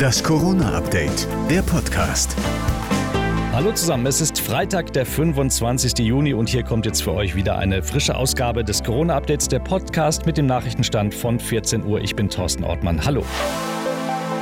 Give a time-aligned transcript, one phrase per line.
[0.00, 2.34] Das Corona-Update, der Podcast.
[3.52, 5.96] Hallo zusammen, es ist Freitag, der 25.
[6.00, 10.26] Juni und hier kommt jetzt für euch wieder eine frische Ausgabe des Corona-Updates, der Podcast
[10.26, 12.00] mit dem Nachrichtenstand von 14 Uhr.
[12.00, 13.04] Ich bin Thorsten Ortmann.
[13.04, 13.22] Hallo.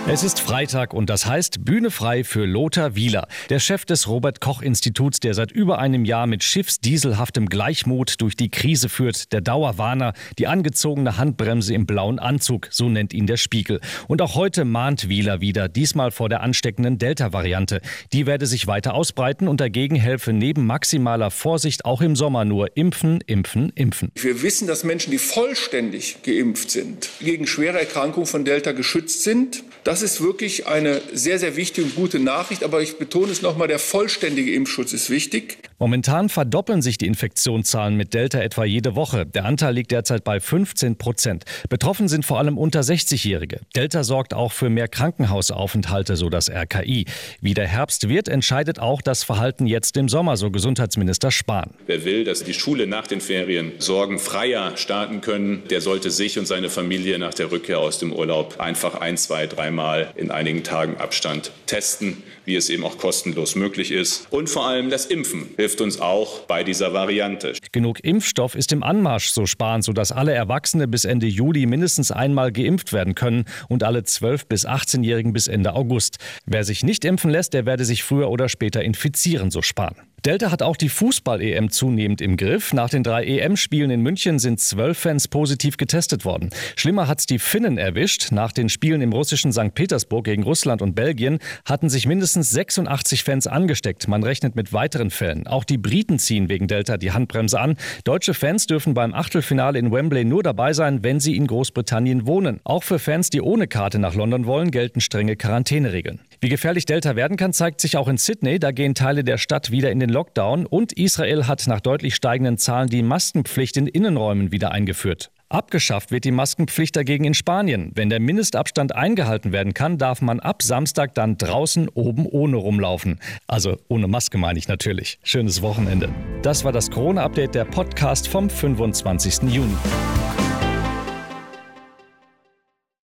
[0.08, 4.40] Es ist Freitag und das heißt Bühne frei für Lothar Wieler, der Chef des Robert
[4.40, 9.40] Koch Instituts, der seit über einem Jahr mit schiffsdieselhaftem Gleichmut durch die Krise führt, der
[9.40, 13.80] Dauerwarner, die angezogene Handbremse im blauen Anzug, so nennt ihn der Spiegel.
[14.08, 17.80] Und auch heute mahnt Wieler wieder, diesmal vor der ansteckenden Delta-Variante.
[18.12, 22.76] Die werde sich weiter ausbreiten und dagegen helfe neben maximaler Vorsicht auch im Sommer nur
[22.76, 24.10] impfen, impfen, impfen.
[24.16, 29.62] Wir wissen, dass Menschen, die vollständig geimpft sind, gegen schwere Erkrankungen von Delta geschützt sind.
[29.92, 32.64] Das ist wirklich eine sehr, sehr wichtige und gute Nachricht.
[32.64, 35.58] Aber ich betone es nochmal, der vollständige Impfschutz ist wichtig.
[35.82, 39.26] Momentan verdoppeln sich die Infektionszahlen mit Delta etwa jede Woche.
[39.26, 41.44] Der Anteil liegt derzeit bei 15 Prozent.
[41.70, 43.58] Betroffen sind vor allem unter 60-Jährige.
[43.74, 47.06] Delta sorgt auch für mehr Krankenhausaufenthalte, so das RKI.
[47.40, 51.70] Wie der Herbst wird, entscheidet auch das Verhalten jetzt im Sommer, so Gesundheitsminister Spahn.
[51.88, 56.46] Wer will, dass die Schule nach den Ferien sorgenfreier starten können, der sollte sich und
[56.46, 60.98] seine Familie nach der Rückkehr aus dem Urlaub einfach ein, zwei, dreimal in einigen Tagen
[60.98, 64.28] Abstand testen, wie es eben auch kostenlos möglich ist.
[64.30, 67.54] Und vor allem das Impfen hilft uns auch bei dieser Variante.
[67.72, 72.52] Genug Impfstoff ist im Anmarsch, so sparen, sodass alle Erwachsene bis Ende Juli mindestens einmal
[72.52, 76.18] geimpft werden können und alle 12- bis 18-Jährigen bis Ende August.
[76.46, 79.96] Wer sich nicht impfen lässt, der werde sich früher oder später infizieren, so sparen.
[80.24, 82.72] Delta hat auch die Fußball-EM zunehmend im Griff.
[82.72, 86.50] Nach den drei EM-Spielen in München sind zwölf Fans positiv getestet worden.
[86.76, 88.30] Schlimmer hat's die Finnen erwischt.
[88.30, 89.74] Nach den Spielen im russischen St.
[89.74, 94.06] Petersburg gegen Russland und Belgien hatten sich mindestens 86 Fans angesteckt.
[94.06, 95.48] Man rechnet mit weiteren Fällen.
[95.48, 97.76] Auch die Briten ziehen wegen Delta die Handbremse an.
[98.04, 102.60] Deutsche Fans dürfen beim Achtelfinale in Wembley nur dabei sein, wenn sie in Großbritannien wohnen.
[102.62, 106.20] Auch für Fans, die ohne Karte nach London wollen, gelten strenge Quarantäneregeln.
[106.44, 108.58] Wie gefährlich Delta werden kann, zeigt sich auch in Sydney.
[108.58, 112.58] Da gehen Teile der Stadt wieder in den Lockdown und Israel hat nach deutlich steigenden
[112.58, 115.30] Zahlen die Maskenpflicht in Innenräumen wieder eingeführt.
[115.50, 117.92] Abgeschafft wird die Maskenpflicht dagegen in Spanien.
[117.94, 123.20] Wenn der Mindestabstand eingehalten werden kann, darf man ab Samstag dann draußen oben ohne rumlaufen.
[123.46, 125.20] Also ohne Maske meine ich natürlich.
[125.22, 126.08] Schönes Wochenende.
[126.42, 129.42] Das war das Corona-Update der Podcast vom 25.
[129.42, 129.76] Juni.